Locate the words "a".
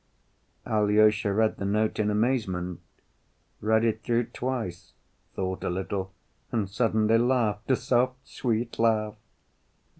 5.63-5.69, 7.69-7.75